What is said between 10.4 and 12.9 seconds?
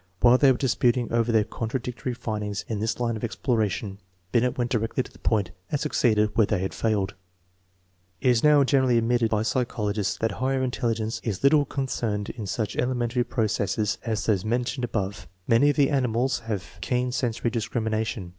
higher intelligence is Hide concerned in such